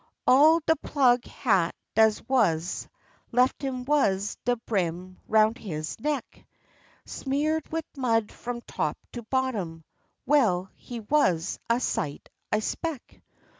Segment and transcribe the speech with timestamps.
[0.25, 2.87] All de plug hat dat wuz
[3.31, 6.43] lef' him wuz de brim aroun' his neck,
[7.05, 9.83] Smear'd wid mud f'om top to bottom,
[10.25, 13.21] well, he wuz a sight, I 'speck.